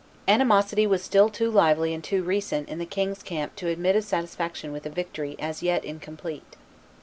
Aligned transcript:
Animosity 0.27 0.87
was 0.87 1.03
still 1.03 1.29
too 1.29 1.51
lively 1.51 1.93
and 1.93 2.03
too 2.03 2.23
recent 2.23 2.67
in 2.69 2.79
the 2.79 2.87
king's 2.87 3.21
camp 3.21 3.55
to 3.57 3.67
admit 3.67 3.95
of 3.95 4.03
satisfaction 4.03 4.71
with 4.71 4.87
a 4.87 4.89
victory 4.89 5.35
as 5.37 5.61
yet 5.61 5.85
incomplete. 5.85 6.55